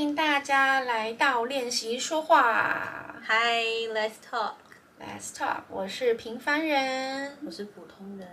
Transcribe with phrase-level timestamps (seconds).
[0.00, 3.16] 迎大家来到练习说话。
[3.28, 4.54] Hi，let's talk。
[4.98, 5.64] Let's talk。
[5.68, 8.26] 我是平凡人，我是普通人。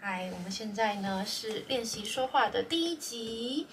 [0.00, 3.66] Hi，我们现在呢是练习说话的第一集。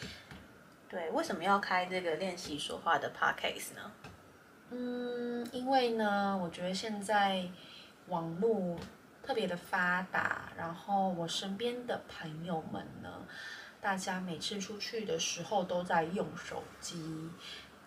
[0.89, 3.92] 对，为什么要开这个练习说话的 podcast 呢？
[4.72, 7.47] 嗯，因为呢，我觉得现在
[8.08, 8.79] 网络
[9.22, 13.10] 特别的发达，然后我身边的朋友们呢，
[13.82, 17.30] 大家每次出去的时候都在用手机。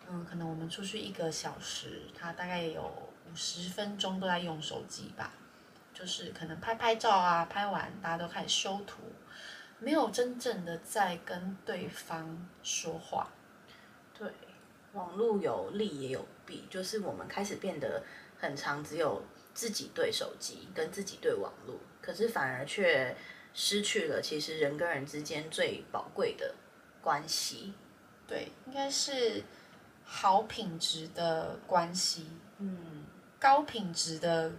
[0.08, 5.32] 嗯，可能我们出去一个小时，他大概有五十分钟都在用手机吧，
[5.94, 8.98] 就是可能拍拍照啊，拍完大家都开始修图。
[9.78, 13.30] 没有真正的在跟对方说话，
[14.18, 14.30] 对，
[14.92, 18.02] 网络有利也有弊，就是我们开始变得
[18.38, 23.14] 很长只有自己对手机跟自己对网络，可是反而却
[23.54, 26.54] 失去了其实人跟人之间最宝贵的
[27.00, 27.72] 关系。
[28.26, 29.42] 对，应该是
[30.04, 33.04] 好品质的关系，嗯，
[33.38, 34.52] 高品质的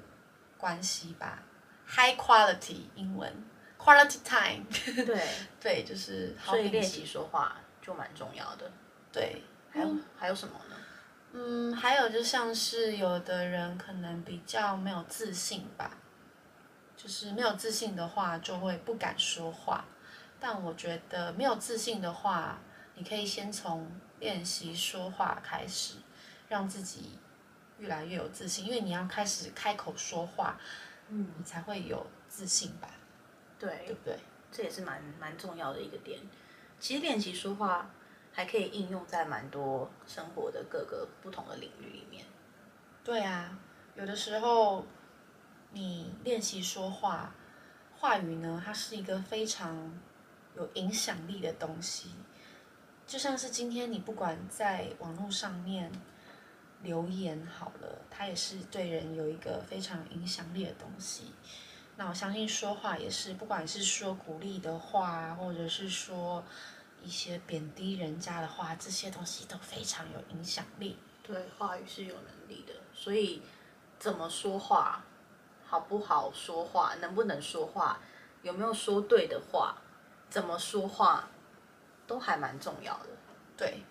[0.58, 1.44] 关系吧
[1.88, 3.32] ，high quality 英文。
[3.78, 4.66] Quality time，
[5.06, 5.28] 对
[5.62, 8.72] 对，就是所以练习说话就蛮重要的。
[9.12, 10.76] 对，还有、嗯、还有什么呢？
[11.34, 15.92] 嗯，还有就像是有的人可能比较没有自信吧，
[17.06, 19.86] 就是没有自信的话就会不敢说话。
[20.40, 22.58] 但我觉得没有自信的话，
[22.96, 23.88] 你可以先从
[24.20, 25.98] 练习说话开始，
[26.50, 27.20] 让自己
[27.78, 28.66] 越来越有自信。
[28.66, 30.60] 因为你要开始开口说话，
[31.10, 32.90] 嗯，你才会有自信吧。
[33.60, 34.18] 对，对不对？
[34.52, 36.20] 这也是蛮蛮重要的一个点。
[36.80, 37.88] 其实练习说话
[38.34, 42.26] 还可以应用在蛮多生活的各个不同的领域里面。
[43.04, 43.56] 对啊，
[43.96, 44.84] 有的时候
[45.76, 47.36] 你练习说话，
[48.00, 49.92] 话语呢，它是一个非常
[50.56, 52.12] 有影响力的东西。
[53.06, 55.92] 就像是今天你不管在网络上面
[56.82, 61.34] 留言好了，它也是对人有一个非常有影响力的东西。
[61.98, 66.42] 那我相信说话也是，不管是说鼓励的话，或者是说
[67.04, 70.96] 一些贬低人家的话，这些东西都非常有影响力。
[71.22, 73.42] 对，话语是有能力的，所以
[74.00, 75.04] 怎么说话，
[75.66, 78.00] 好不好说话，能不能说话，
[78.42, 79.78] 有没有说对的话，
[80.30, 81.28] 怎么说话，
[82.06, 83.08] 都还蛮重要的。
[83.58, 83.84] 对，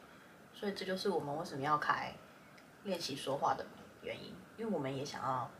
[0.54, 2.14] 所以这就是我们为什么要开
[2.84, 3.64] 练习说话的
[4.02, 5.50] 原因，因为我们也想要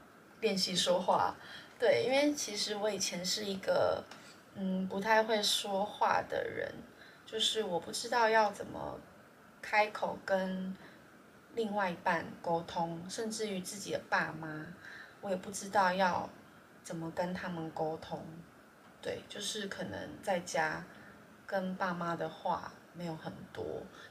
[0.40, 1.34] 练习说话。
[1.78, 4.02] 对，因为其实我以前是一个，
[4.54, 6.72] 嗯，不太会说话的人，
[7.26, 8.98] 就是我不知道要怎么
[9.60, 10.76] 开口跟
[11.54, 14.66] 另外一半沟通，甚至于自己的爸妈，
[15.24, 16.28] 我也不知道要
[16.82, 18.22] 怎么跟他们沟通。
[19.00, 20.84] 对，就是可能在家
[21.46, 23.64] 跟爸妈的话没有很多，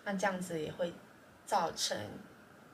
[0.03, 0.91] 那这样子也会
[1.45, 1.95] 造成。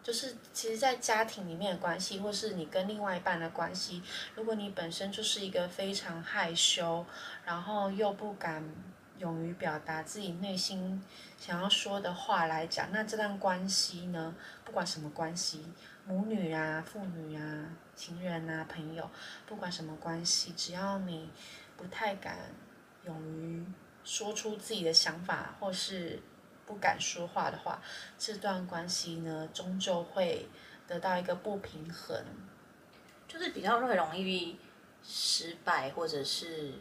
[0.01, 4.01] 就是其实，在家庭里面的关系，或是你跟另外一半的关系，
[4.33, 7.05] 如果你本身就是一个非常害羞，
[7.43, 8.63] 然后又不敢
[9.19, 11.01] 勇于表达自己内心
[11.37, 14.35] 想要说的话来讲，那这段关系呢，
[14.65, 15.63] 不管什么关系，
[16.05, 17.65] 母女啊、父女啊、
[17.95, 19.07] 情人啊、朋友，
[19.45, 21.29] 不管什么关系，只要你
[21.77, 22.37] 不太敢
[23.05, 23.63] 勇于
[24.03, 26.19] 说出自己的想法，或是。
[26.65, 27.81] 不敢说话的话，
[28.15, 30.47] 这段关系呢，终究会
[30.85, 32.23] 得到一个不平衡，
[33.27, 34.55] 就是比较会容易
[35.03, 36.73] 失败，或者是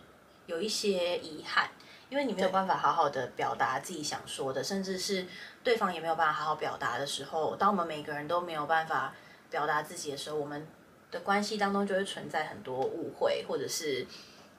[0.44, 1.70] 有一些遗憾，
[2.08, 5.26] 因为你没有办法好好的表达自己想说的，甚至是
[5.62, 9.14] 对方也没有办法好好表达的时候，当我们每个人都没有办法
[9.50, 10.66] 表达自己的时候，我们
[11.10, 14.06] 的关系当中就会存在很多误会，或者是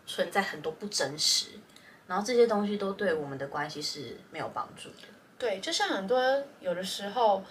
[0.06, 1.48] 存在很多不真实，
[2.08, 5.08] 然后这些东西都对我们的关系是没有帮助的。
[5.38, 6.22] 对，就像很多
[6.60, 7.44] 有的时候，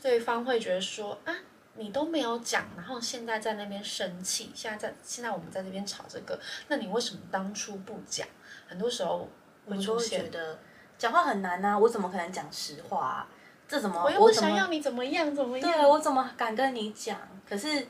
[0.00, 1.34] 对方会觉得说啊，
[1.74, 6.38] 你都没有讲，然后现在在那边生气，现在在现在我们在这边吵这个，
[6.68, 8.26] 那你为什么当初不讲？
[8.66, 9.28] 很多时候
[9.68, 10.58] 会出现会觉得
[10.98, 13.28] 讲话很难啊，我怎么可能讲实话啊？
[13.68, 15.72] 这怎么我又不想要你怎么样怎么样？
[15.72, 17.18] 对，我怎么敢跟你讲？
[17.48, 17.86] 可是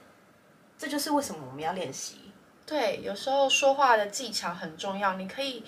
[0.78, 2.32] 这就是为什么我们要练习。
[2.66, 5.64] 对，有时候说话的技巧很重要，你可以。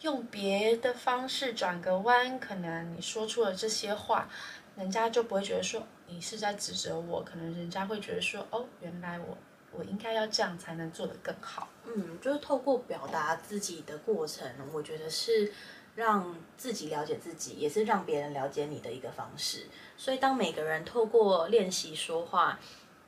[0.00, 4.26] 用别的方式转个弯，可能你说出了这些话，
[4.74, 9.36] 人家就不会觉得说你是在指责我，可能人家会觉得说哦，原来我
[9.72, 11.68] 我应该要这样才能做得更好。
[11.84, 15.52] 嗯，就是透过表达自己的过程，我觉得是
[15.96, 19.66] 让自己了解自己，也是让别人了解你的一个方式。
[19.96, 22.58] 所以，当每个人透过练习说话，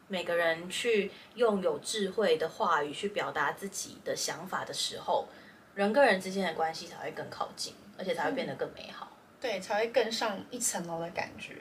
[0.09, 5.27] 每个人去用有智慧的话语去表达自己的想法的时候，
[5.75, 9.11] 人跟人之间的关系才会更靠近，而且才会变得更美好。
[9.41, 11.57] 对，才会更上一层楼的感觉。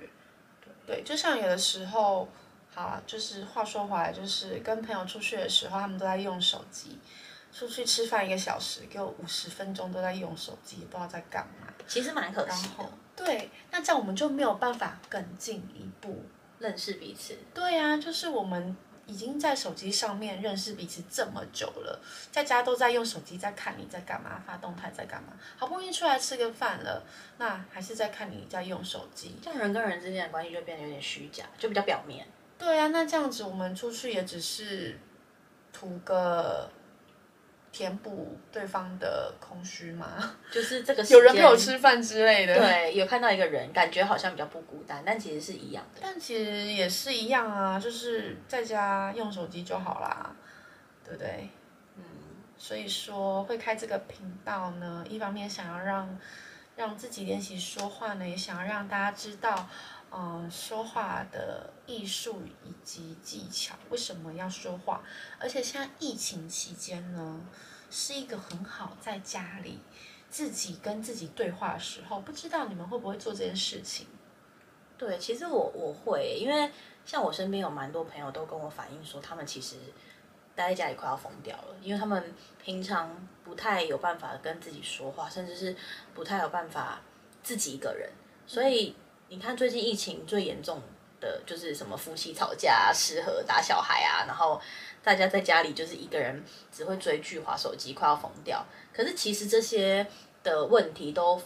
[0.85, 2.27] 对，就像有的时候，
[2.73, 6.97] 好啊，就是话说回来，就是跟朋友出去的时候，他们都在用手机。
[7.53, 11.67] 出去吃饭一个小时，给我五十分钟都在用手机，不知道在干嘛。
[11.85, 12.89] 其实蛮可惜的。
[13.13, 16.23] 对，那这样我们就没有办法更进一步
[16.59, 17.37] 认识彼此。
[17.53, 18.73] 对呀、啊，就是我们
[19.05, 22.01] 已经在手机上面认识彼此这么久了，
[22.31, 25.33] 在家都在用手机在看你在干嘛，发动态在干嘛。
[25.57, 27.03] 好不容易出来吃个饭了，
[27.37, 29.35] 那还是在看你在用手机。
[29.43, 32.25] 这样人跟人之间的关系就变得有点虚假，就比较表面。
[32.61, 34.97] 对呀、啊，那这样子我们出去也只是
[35.73, 36.69] 图个。
[37.73, 40.35] 填补对方的空虚嘛？
[40.51, 42.53] 就是这个有人陪我吃饭之类的。
[42.53, 46.01] 对，有看到一个人，感觉好像比较不孤单，但其实是一样的。
[46.03, 50.35] 但其实也是一样啊，就是在家用手机就好啦，
[51.05, 51.47] 对不对？
[51.95, 52.03] 嗯。
[52.57, 56.19] 所以说会开这个频道呢，一方面想要让
[56.75, 59.69] 让自己练习说话呢，也想要让大家知道。
[60.13, 65.01] 嗯，说话的艺术以及技巧，为什么要说话？
[65.39, 67.39] 而且现在疫情期间呢，
[67.89, 69.79] 是一个很好在家里
[70.29, 72.19] 自己跟自己对话的时候。
[72.19, 74.05] 不知道你们会不会做这件事情？
[74.97, 76.69] 对，其实我我会，因为
[77.05, 79.77] 像我身边有蛮多朋友都跟我反映说，他们其实
[80.53, 83.09] 待在家里快要疯掉了，因为他们平常
[83.45, 85.73] 不太有办法跟自己说话，甚至是
[86.13, 86.99] 不太有办法
[87.41, 88.11] 自己一个人，
[88.45, 88.93] 所以。
[89.31, 90.81] 你看，最近疫情最严重
[91.21, 94.59] 的就是什么夫妻吵架、失和、打小孩啊，然后
[95.01, 98.65] 大家在家里就是一个人只会追剧、滑手机，快要疯掉。
[98.93, 100.05] 可是其实这些
[100.43, 101.41] 的问题都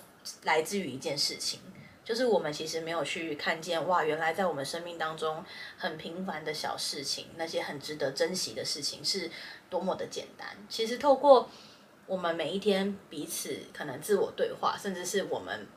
[0.46, 1.60] 来自于一件事情，
[2.04, 5.46] 就是我们其实没有去看见哇，原来在我们生命当中
[5.78, 9.30] 很平凡的小事情，那些很值得珍惜的事情是
[9.70, 10.48] 多么的简单。
[10.68, 11.48] 其实透过
[12.08, 15.68] 我们每一天彼此可能自我对话，甚至是我们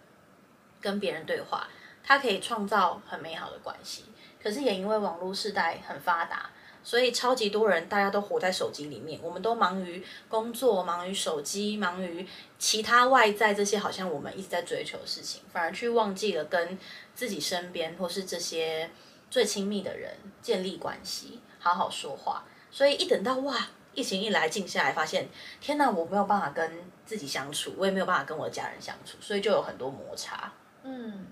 [0.81, 1.69] 跟别人对话。
[2.09, 4.07] 它可以创造很美好的关系，
[4.43, 6.49] 可是也因为网络时代很发达，
[6.83, 9.21] 所以超级多人大家都活在手机里面。
[9.23, 12.27] 我们都忙于工作，忙于手机，忙于
[12.59, 16.79] 其他外在这些好像我们一直在追求的事情，反而去忘记了跟
[17.15, 18.91] 自己身边或是这些
[19.31, 22.43] 最亲密的人建立关系，好好说话。
[22.71, 23.55] 所以一等到哇，
[23.93, 25.29] 疫情一来，静下来，发现
[25.61, 30.51] 天哪，我没有办法跟自己相处，我也没有办法跟我的家人相处，所以就有很多摩擦。
[30.85, 31.27] 嗯。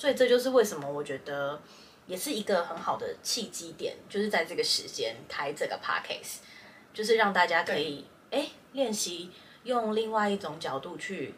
[0.00, 1.60] 所以这就是为什么我觉得
[2.06, 6.38] 也是一个很好的契机点，就是在这个时间开这个 podcast，
[6.94, 9.30] 就是让大家可以哎练习
[9.64, 11.34] 用另外一种角度去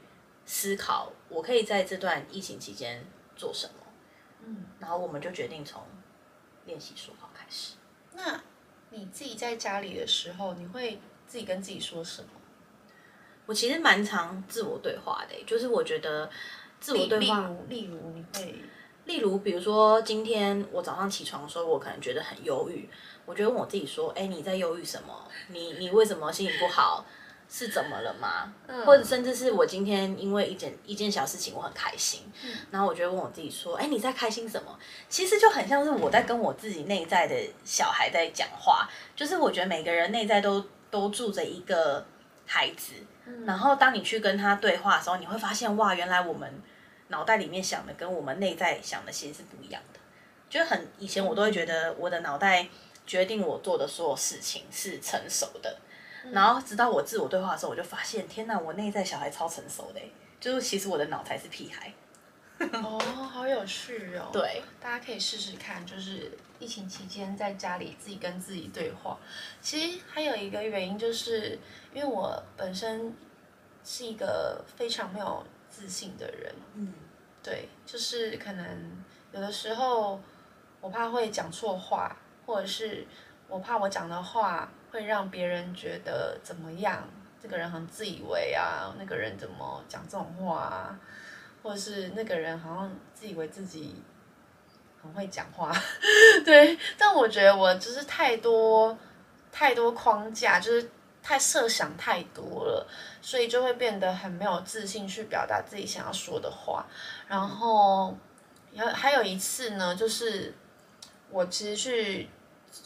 [0.47, 3.05] 思考，我可以在这段疫情期间
[3.35, 3.75] 做什么。
[4.44, 5.82] 嗯，然后我们就决定从
[6.65, 7.75] 练习说话开始。
[8.12, 8.41] 那
[8.91, 12.29] 你自己在家里的时候，你会自己跟自己说什么？
[13.47, 16.31] 我其实蛮常自我对话的，就是我觉得。
[16.82, 18.55] 自我对话，例如，例如你会，
[19.05, 22.88] 例如，比如说今天我早上起床的时候，我可能觉得很忧郁，
[23.25, 25.14] 我觉得问我自己说，哎，你在忧郁什么？
[25.49, 27.06] 你你为什么心情不好？
[27.55, 28.50] 是怎么了吗？
[28.67, 34.79] 嗯、或者甚至是我今天因为一件一件小事情我很开心，嗯、然后我就问我自己说，哎，你在开心什么？
[35.11, 42.06] 其实就很像是我在跟我自己内在的小孩在讲话，就是我觉得每个人内在都都住着一个
[42.46, 42.94] 孩子，
[43.26, 46.50] 嗯、然后当你去跟他对话的时候，你会发现哇，原来我们。
[47.12, 50.01] 脑袋里面想的跟我们内在想的其实是不一样的，
[50.48, 52.67] 就很以前我都会觉得我的脑袋
[53.06, 55.79] 决定我做的所有事情是成熟的，
[56.25, 60.01] 嗯、然后直到我自我对话的时候，我就发现天哪，我内在小孩超成熟的，
[60.41, 61.93] 就是其实我的脑才是屁孩。
[62.82, 64.31] 哦，好有趣哦！
[64.32, 69.19] 对，大家可以试试看，就是疫情期间在家里自己跟自己对话。
[69.60, 71.58] 其实还有一个原因，就是
[71.93, 73.15] 因为我本身
[73.84, 75.44] 是一个非常没有。
[75.75, 76.93] 自信的人，嗯，
[77.43, 80.20] 对，就是可能有的时候
[80.81, 83.06] 我怕会讲错话，或者是
[83.49, 87.03] 我怕我讲的话会让别人觉得怎么样，
[87.43, 91.01] 这个人很自以为啊，那个人怎么讲这种话啊，
[91.63, 94.03] 或者是那个人好像自以为自己
[95.03, 95.72] 很会讲话，
[96.44, 98.96] 对，但我觉得我就是太多
[99.51, 100.89] 太多框架，就是。
[101.22, 102.86] 太设想太多了，
[103.20, 106.84] 所以就会变得很没有自信去表达自己想要说的话。
[107.29, 108.17] 然后，
[108.76, 110.52] 还还有一次呢，就是
[111.31, 112.29] 我其实去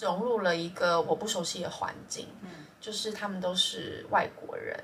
[0.00, 4.78] 融入了一个我不熟悉的环境，嗯，就是他们都是外国人，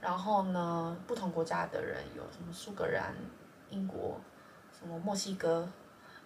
[0.00, 3.14] 然后呢，不同国家的人有什么苏格兰、
[3.70, 4.20] 英国、
[4.76, 5.68] 什么墨西哥，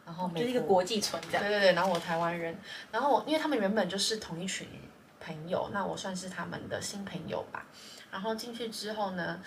[0.07, 1.43] 然后就是一个国际村这样。
[1.43, 2.59] 对对对，然后我台湾人，
[2.91, 4.67] 然后我因为他们原本就是同一群。
[5.25, 7.65] 朋友，那我算是他们的新朋友吧。
[8.11, 9.41] 然后进去之后呢，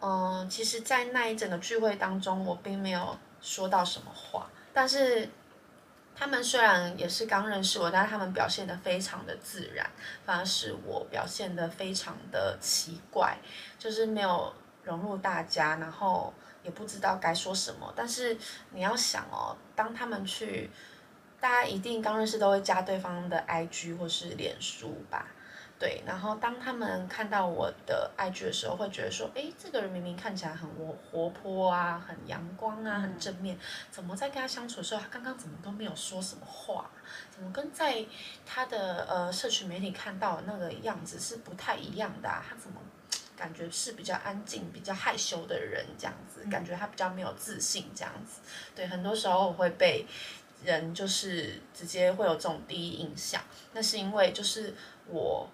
[0.00, 5.28] 嗯，其实，在那一整个聚会当中，我并没有说到什么话，但是
[6.14, 9.90] 他们虽然也是刚认识我，但是他们表现得非常的自然，
[10.24, 13.38] 反而是我表现得非常的奇怪，
[13.78, 14.52] 就是没有
[14.84, 17.92] 融入大家，然后也不知道该说什么。
[17.96, 18.36] 但是
[18.72, 20.70] 你要想哦，当他们去，
[21.40, 25.26] 大家一定刚认识都会加对方的 IG 或是脸书吧。
[25.78, 33.58] 对，然后当他们看到我的 IG 的时候，会觉得说，哎，这个人明明看起来很活活泼啊，很阳光啊，很正面，
[33.90, 36.90] 怎么在跟他相处的时候，他刚刚怎么都没有说什么话？
[37.30, 38.04] 怎么跟在
[38.44, 42.44] 他的呃社群媒体看到的那个样子是不太一样的啊？
[42.46, 42.78] 他怎么
[43.34, 46.44] 感觉是比较安静、比较害羞的人这样子？
[46.50, 48.42] 感觉他比较没有自信这样子。
[48.76, 50.04] 对，很多时候我会被
[50.64, 54.74] 人就是直接会有这种第一印象，那是因为就是
[55.06, 55.48] 我。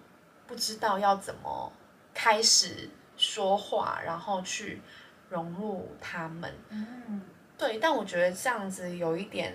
[0.49, 1.73] 不知道要怎么
[2.15, 4.81] 开始说话，然后去
[5.29, 6.55] 融入他们。
[6.69, 7.21] 嗯，
[7.59, 9.53] 对，但我觉得这样子有一点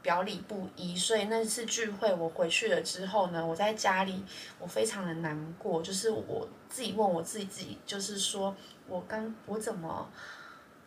[0.00, 4.24] 表里不一，所以那次聚会我回去了之后呢，我在家里
[4.58, 8.56] 我非常的难过，就是我自己问我自己，就是说
[8.88, 10.10] 我刚我怎么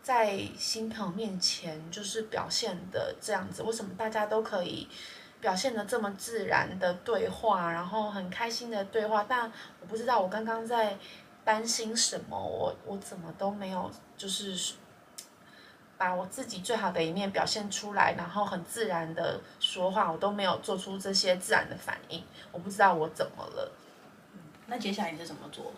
[0.03, 3.63] 在新朋友面前就是表现的这样子？
[3.63, 4.87] 为什么大家都可以？
[5.39, 10.97] 表现的这么自然的对话，然后很开心的对话，但我不知道我刚刚在
[11.43, 14.75] 担心什么，我我怎么都没有就是
[15.97, 23.69] 把我自己最好的一面表现出来，然后很自然的说话，我都没有做出这些自然的反应，我不知道我怎么了。
[24.31, 25.73] 嗯，那接下来你是怎么做？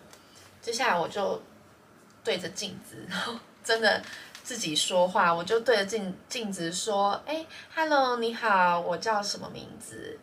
[0.61, 1.41] 接下来我就
[2.23, 3.33] 对着镜子，然后
[3.65, 4.01] 真的。
[4.45, 7.43] 自己说话，我就对着镜镜子说：“哎
[7.73, 10.19] ，Hello，你好，我叫什么名字？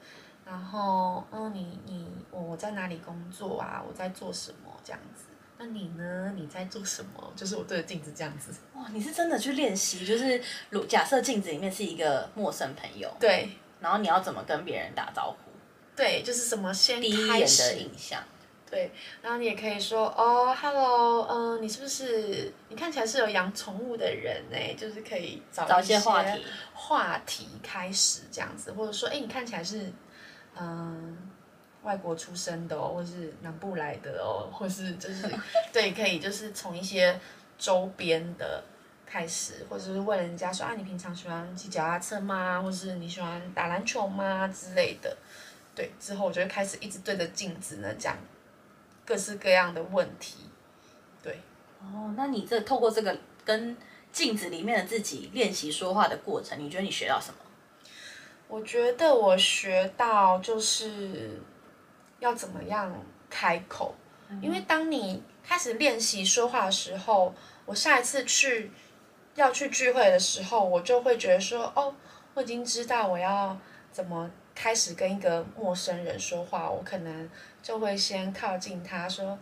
[0.46, 3.82] 然后，嗯，你你我我在哪里工作啊？
[3.84, 4.72] 我在做什么？
[4.84, 5.24] 这样子。
[5.58, 6.32] 那你呢？
[6.36, 7.32] 你在做什么？
[7.34, 8.52] 就是我对着镜子这样子。
[8.74, 10.06] 哇，你是真的去练习？
[10.06, 13.48] 就是如假设镜子里面是一个陌生朋友，对，
[13.80, 15.50] 然后你要怎么跟别人打招呼？
[15.96, 18.22] 对，就是什么先第一眼的印象。”
[18.72, 24.56] 对，然后你也可以说哦，Hello，嗯、呃，你是不是你看起来是有养宠物的人呢？
[24.78, 29.92] 就是可以找一些话题，话题开始这样子，或者说，哎，你看起来是
[30.56, 31.16] 嗯、呃、
[31.82, 35.28] 外国出生的哦，或是南部来的哦，或是就是
[35.70, 37.20] 对，可以就是从一些
[37.58, 38.64] 周边的
[39.04, 42.62] 开始，或者是问人家说啊，你平常喜欢骑脚踏车吗？
[42.62, 45.14] 或是你喜欢打篮球吗之类的？
[45.74, 48.16] 对，之后我就会开始一直对着镜子呢讲。
[49.04, 50.36] 各式各样的问题，
[51.22, 51.40] 对。
[51.80, 53.76] 哦，那你这透过这个跟
[54.12, 57.36] 镜子里面的自己练习说话的过程，你觉得你学到什么？
[58.48, 61.40] 我觉得我学到就是
[62.20, 62.94] 要怎么样
[63.30, 63.94] 开口，
[64.28, 68.70] 嗯、因为当你开始练习说话的时候，我下一次去
[69.34, 71.94] 要去聚会的时候，我就会觉得说，哦，
[72.34, 73.58] 我已经知道我要
[73.92, 77.30] 怎么开始跟一个陌生人说话，我可能。
[77.62, 79.38] 就会先靠近他说，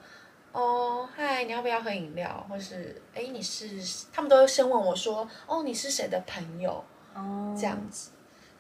[0.53, 2.47] 哦，嗨，你要不要喝饮料？
[2.47, 3.81] 或是，哎，你是？
[4.13, 6.85] 他们都先问我说，哦，你是谁的朋友？
[7.15, 8.11] 哦，这样子，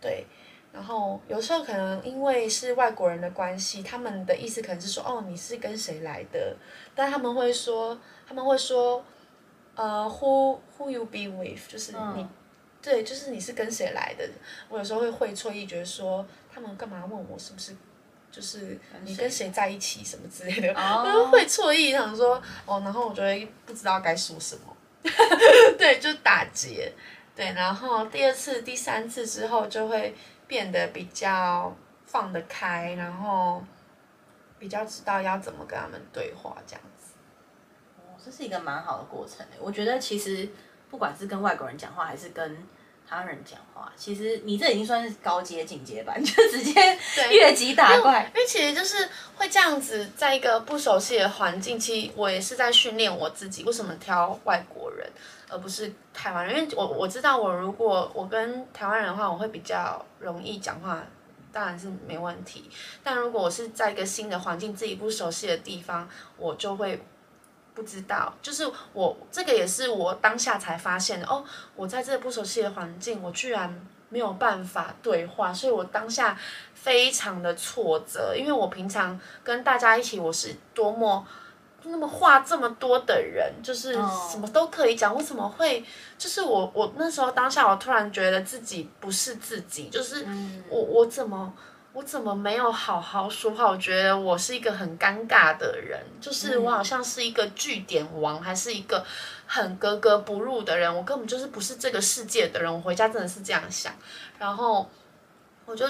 [0.00, 0.25] 对。
[0.73, 6.56] 然后有时候可能因为是外国人的关系，他们的意思可能是说，哦，你是跟谁来的？
[6.94, 9.04] 但他们会说，他们会说，
[9.75, 11.68] 呃，who who you be with？
[11.68, 12.26] 就是你，
[12.83, 14.29] 对，就是你是跟谁来的？
[14.69, 17.77] 我有时候会会错意，觉得说他们干嘛问我是不是？
[18.33, 24.77] 就是你跟谁在一起什么之类的，我都会错意想说哦，然后我就会不知道该说什么，
[25.77, 26.93] 对，就打结，
[27.35, 30.15] 对，然后第二次、第三次之后就会
[30.47, 33.61] 变得比较放得开，然后
[34.61, 37.15] 比较知道要怎么跟他们对话这样子。
[37.99, 39.45] 哦，这是一个蛮好的过程。
[39.59, 40.49] 我觉得其实
[40.90, 42.66] 不管是跟外国人讲话，还是跟
[43.09, 46.99] 他人讲话，其实你这已经算是高阶进阶版，就直接
[47.30, 48.30] 越级打怪。
[48.35, 53.64] 因为其实就是会这样子，在一个不熟悉的环境，其实我也是在训练我自己。
[53.64, 55.11] 为什么挑外国人
[55.49, 56.56] 而不是台湾人？
[56.56, 61.02] 因为我我知道，我如果我跟台湾人的话，我会比较容易讲话，
[61.52, 62.70] 当然是没问题。
[63.02, 67.00] 但如果我是在一个新的环境，自己不熟悉的地方，我就会。
[67.75, 71.45] 不知道，就是我这个也是我当下才发现的哦。
[71.75, 76.37] 我在这个不熟悉的环境，我居然没有办法对话，所以我当下
[76.75, 78.35] 非常的挫折。
[78.37, 81.27] 因为我平常跟大家一起，我是多么
[81.85, 83.95] 那么话这么多的人，就是
[84.31, 85.15] 什么都可以讲。
[85.15, 85.83] 我怎么会？
[86.19, 90.27] 就是我我那时候当下，我突然觉得自己不是自己，就是
[90.69, 91.50] 我我怎么
[91.92, 93.68] 我怎么没有好好说话？
[93.68, 99.04] 我觉得我是一个很尴尬的人，就是我好像是一个据点王，还是一个
[99.47, 100.94] 很格格不入的人。
[100.94, 102.73] 我根本就是不是这个世界的人。
[102.73, 103.92] 我回家真的是这样想，
[104.38, 104.88] 然后
[105.66, 105.85] 我就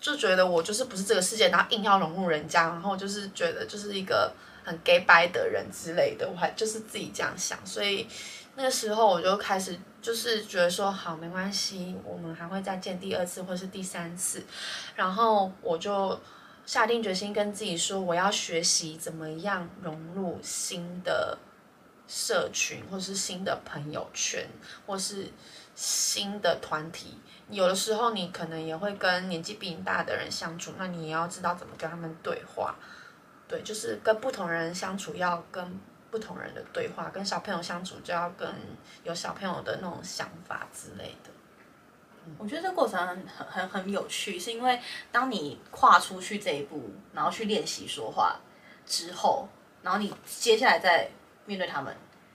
[0.00, 4.32] 就觉得我就是不是这个世界，然后硬要融入人家，然后就是觉得就是一个
[4.64, 6.28] 很 gay 白的人之类的。
[6.28, 8.08] 我还就是自己这样想，所以
[8.56, 9.78] 那个时候我就开始。
[10.04, 14.44] 就是觉得说好没关系，我们还会再见第二次或是第三次，
[14.94, 16.20] 然后我就
[16.66, 21.38] 下定决心跟自己说，我要学习怎么样融入新的
[22.06, 24.46] 社群，或是新的朋友圈，
[24.84, 25.26] 或是
[25.74, 27.18] 新的团体。
[27.48, 32.74] 有的时候你可能也会跟年纪比你大的人相处，那你也要知道怎么跟他们对话。
[33.48, 35.80] 对，就是跟不同人相处要跟。
[36.14, 38.48] 不同人的对话，跟小朋友相处就要跟
[39.02, 41.30] 有小朋友的那种想法之类的。
[42.24, 44.80] 嗯、我觉得这个过程很很很有趣，是因为
[45.10, 48.38] 当你跨出去这一步，然后去练习说话
[48.86, 49.48] 之后，
[49.82, 51.10] 然后你接下来再
[51.46, 51.92] 面对他们，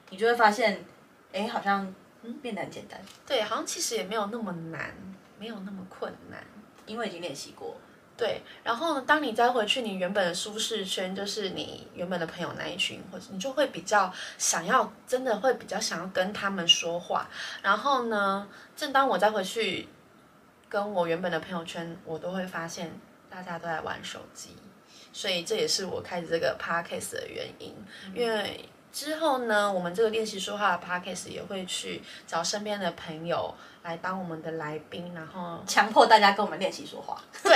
[0.09, 0.83] 你就会发现，
[1.31, 3.01] 哎，好像嗯变得很简单。
[3.25, 4.93] 对，好像其实也没有那么难，
[5.39, 6.43] 没有那么困难，
[6.85, 7.77] 因为已经练习过。
[8.19, 17.29] 对，然后呢，当你再回去你原本的舒适圈，就是你原本的朋友那一群，或者你就会比较想要，真的会比较想要跟他们说话。
[17.61, 18.45] 然后呢，
[18.75, 19.87] 正当我再回去
[20.67, 22.91] 跟我原本的朋友圈，我都会发现
[23.29, 24.49] 大家都在玩手机，
[25.13, 27.73] 所以这也是我开始这个 podcast 的原因，
[28.13, 28.69] 因为。
[28.91, 37.21] 之后呢，我们这个练习说话的 podcast 也会去找身边的朋友来当我们的来宾，然后强迫大家跟我们练习说话。
[37.43, 37.55] 对，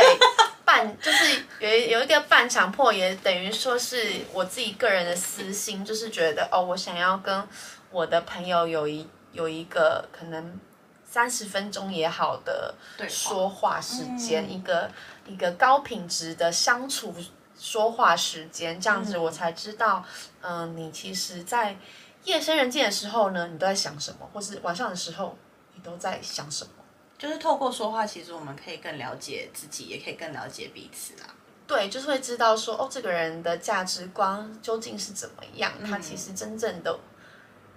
[0.83, 7.47] 半就是有有一个半强迫，也等于说是我自己个人的私心，就是觉得哦，我想要跟
[7.91, 10.59] 我的朋友有一有一个可能
[11.05, 12.75] 三十分钟也好的
[13.07, 14.91] 说话时间，嗯、一个
[15.25, 17.15] 一个高品质的相处。
[17.55, 20.03] 说话时间这样子，我才知道，
[20.41, 21.77] 嗯、呃，你其实，在
[22.25, 25.37] 夜深人静的时候呢，你都在想什么，或是晚上的时候，
[25.75, 26.82] 你都在想什么？
[27.17, 31.33] 就是透过说话，其实我们可以更了解自己，也可以更了解彼此啦。
[31.65, 36.99] 对，就是会知道说，哦，这个人的价值观究竟是怎么样，嗯、他其实真正的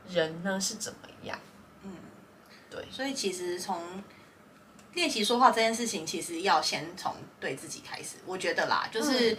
[0.08, 1.38] 人呢是怎么样？
[1.82, 1.92] 嗯，
[2.68, 2.84] 对。
[2.90, 4.02] 所以其实从
[4.94, 9.32] 练习说话这件事情，其实要先从对自己开始，我觉得啦，就是。
[9.32, 9.38] 嗯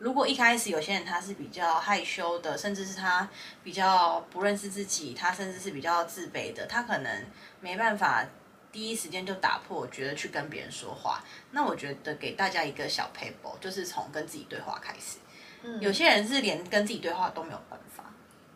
[0.00, 3.28] 如果一开始有些人他是比较害羞的，甚至是他
[3.62, 7.26] 比较不认识自己，他甚至是比较自卑的，他可能
[7.60, 8.24] 没办法
[8.72, 11.24] 第一时间就打破，觉得去跟别人说话。
[11.50, 15.18] 那我觉得给大家一个小 paper，，就是从跟自己对话开始。
[15.62, 18.04] 嗯，有些人是连跟自己对话都没有办法。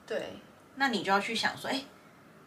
[0.06, 0.34] 对，
[0.76, 1.82] 那你就要去想说，哎，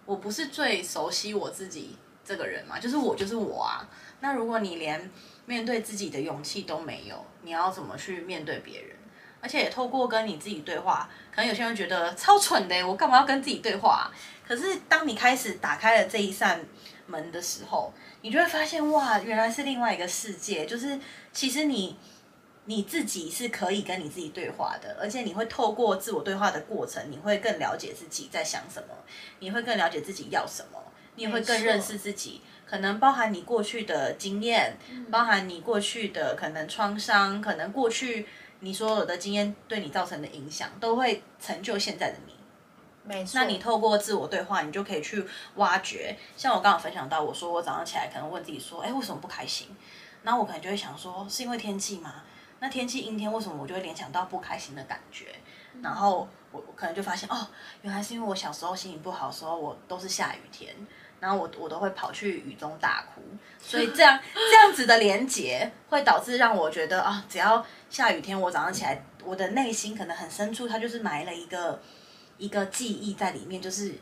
[0.05, 2.79] 我不是最熟悉我自己这个人嘛？
[2.79, 3.87] 就是我就是我啊。
[4.19, 5.11] 那如果你连
[5.45, 8.95] 面对自己的勇气都没有，你要怎么去面对别人？
[9.39, 14.11] 而且也透过跟你自己对话，可能有些人觉得超蠢的，我干嘛要跟自己对话？
[14.45, 16.59] 可是当你开始打开了这一扇
[17.07, 17.91] 门的时候，
[18.21, 20.65] 你就会发现哇，原来是另外一个世界。
[20.65, 20.99] 就是
[21.33, 21.97] 其实你
[22.65, 28.93] 你自己是可以跟你自己对话的，而且你会透过自我对话的过程，你会更了解自己在想什么，
[29.39, 30.79] 你会更了解自己要什么，
[31.15, 32.41] 你也会更认识自己。
[32.69, 34.77] 可能包含你过去的经验，
[35.09, 38.27] 包含你过去的可能创伤，可能过去
[38.59, 42.33] 你所有的经验对你造成的影响，都会成就现在的你。
[43.07, 43.39] 没错。
[43.39, 46.15] 那你透过自我对话，你就可以去挖掘。
[46.35, 49.75] 像我刚刚分享到，我说我早上起来可能问自己说，哎，为什么不开心？
[50.23, 52.23] 那我可能就会想说，是因为天气吗？
[52.59, 55.27] 那天气阴天，为什么我就会联想到不开心的感觉？
[55.81, 57.47] 然后我我可能就发现，哦，
[57.81, 60.75] 原来是因为我小时候心情不好的时候，我都是下雨天。
[61.19, 63.23] 然后我我都会跑去雨中大哭，
[63.59, 64.19] 所以这样
[64.51, 71.81] 这样子的连结会导致让我觉得啊，只要下雨天，我早上起来，我的内心可能很深处，它就是埋了一个
[72.37, 73.93] 一个记忆在里面，就是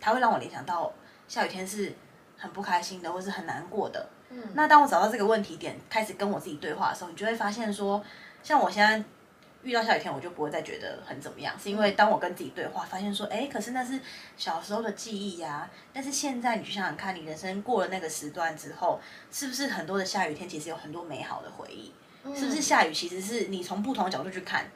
[0.00, 0.92] 它会让我联想到
[1.28, 1.92] 下雨天是
[2.36, 4.08] 很不开心的，或是很难过的。
[4.30, 8.04] 嗯，那当我找到这个问题点，开始跟我自己对话的时候，你就会发现说，
[8.42, 9.02] 像我现在。
[9.64, 13.96] 遇到下雨天，我就不会再觉得很怎么样，是因为当我跟自己对话，发现说，哎，可是那是
[14.36, 15.70] 小时候的记忆呀、啊。
[15.92, 21.92] 但是现在你去想想看，你人生过了那个时段之后，是不是很多的下雨天其实有很多美好的回忆？
[22.24, 24.68] 嗯、是不是下雨其实是你从不同的角度去看，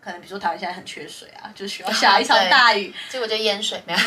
[0.00, 3.98] 可能比如说台湾现在很缺水啊，就需要 下一场大雨，结果就淹水，没有。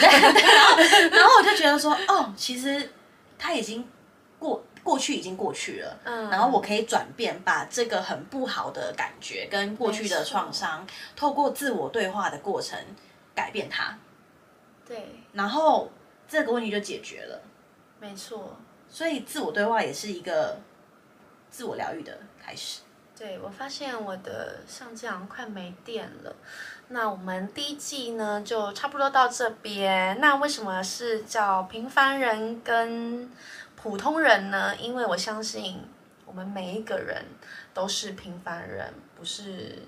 [1.11, 2.91] 然后，我就觉得说，哦，其实
[3.37, 3.87] 它已经
[4.39, 4.63] 过。
[4.83, 12.79] 过去已经过去了，嗯，然后我可以转变，把这个很不好的感觉跟过去的创伤，透过自我对话的过程
[13.35, 13.95] 改变它，
[14.87, 15.91] 对，然后
[16.27, 17.43] 这个问题就解决了，
[17.99, 18.57] 没错，
[18.89, 20.59] 所以自我对话也是一个
[21.51, 22.79] 自我疗愈的开始。
[23.21, 26.35] 对，我发现我的相机好像快没电了。
[26.87, 30.19] 那我们第一季呢，就差不多到这边。
[30.19, 33.31] 那为什么是叫平凡人跟
[33.75, 34.75] 普通人呢？
[34.75, 35.83] 因为我相信
[36.25, 37.23] 我们每一个人
[37.75, 39.83] 都是平凡人，不是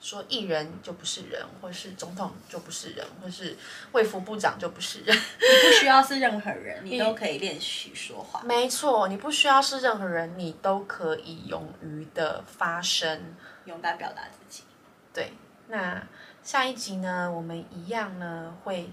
[0.00, 3.54] 说艺人就不是人，或是总统就不是人，或是
[3.92, 5.14] 卫福部长就不是人。
[5.14, 8.40] 你不需要是任何人，你都可以练习说话。
[8.42, 13.36] 没错，你不需要是任何人，你都可以勇于的发声，
[13.66, 14.64] 勇敢表达自己。
[15.12, 15.34] 对，
[15.68, 16.02] 那
[16.42, 18.90] 下一集呢，我们一样呢会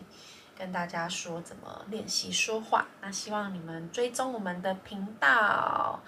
[0.58, 2.86] 跟大家说怎么练习说话。
[3.02, 6.02] 那希望你们追踪我们的频道。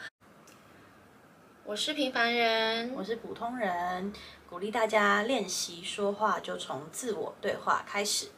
[1.63, 4.11] 我是平凡人，我是普通人，
[4.49, 8.29] 鼓励大家练习说话，就从自我对话开始。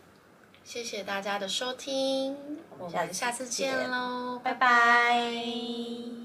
[0.62, 2.36] 谢谢大家的收听，
[2.78, 6.21] 我们下次见喽，拜拜。